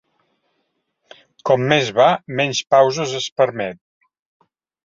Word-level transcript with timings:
Com 1.51 1.67
més 1.73 1.93
va, 1.99 2.09
menys 2.41 2.65
pauses 2.77 3.15
es 3.23 3.29
permet. 3.43 3.81